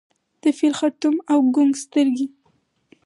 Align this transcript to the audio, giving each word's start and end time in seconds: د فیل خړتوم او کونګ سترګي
د 0.41 0.43
فیل 0.57 0.73
خړتوم 0.79 1.15
او 1.31 1.39
کونګ 1.55 1.73
سترګي 1.83 2.25